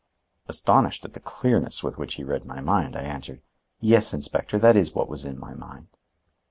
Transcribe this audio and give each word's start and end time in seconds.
Astonished 0.47 1.05
at 1.05 1.13
the 1.13 1.19
clearness 1.19 1.83
with 1.83 1.99
which 1.99 2.15
he 2.15 2.23
read 2.23 2.43
my 2.43 2.59
mind, 2.59 2.95
I 2.95 3.03
answered: 3.03 3.43
"Yes, 3.79 4.15
Inspector, 4.15 4.57
that 4.57 4.75
is 4.75 4.95
what 4.95 5.07
was 5.07 5.25
in 5.25 5.39
my 5.39 5.53
mind." 5.53 5.89